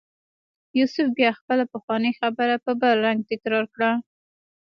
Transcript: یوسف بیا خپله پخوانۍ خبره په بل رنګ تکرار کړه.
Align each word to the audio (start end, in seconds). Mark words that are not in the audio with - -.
یوسف 0.79 1.07
بیا 1.17 1.29
خپله 1.39 1.63
پخوانۍ 1.73 2.11
خبره 2.19 2.55
په 2.65 2.71
بل 2.79 2.95
رنګ 3.05 3.19
تکرار 3.31 3.65
کړه. 3.73 3.91